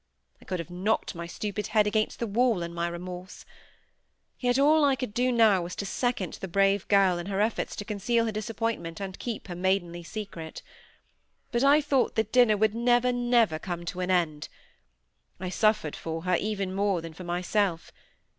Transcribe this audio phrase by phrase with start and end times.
[0.41, 3.45] I could have knocked my stupid head against the wall in my remorse.
[4.39, 7.75] Yet all I could do now was to second the brave girl in her efforts
[7.75, 10.63] to conceal her disappointment and keep her maidenly secret.
[11.51, 14.49] But I thought that dinner would never, never come to an end.
[15.39, 17.91] I suffered for her, even more than for myself.